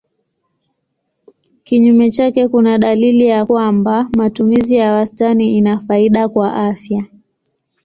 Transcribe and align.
Kinyume 1.63 2.11
chake 2.11 2.47
kuna 2.47 2.77
dalili 2.77 3.25
ya 3.25 3.45
kwamba 3.45 4.09
matumizi 4.17 4.75
ya 4.75 4.93
wastani 4.93 5.57
ina 5.57 5.79
faida 5.79 6.29
kwa 6.29 6.55
afya. 6.55 7.05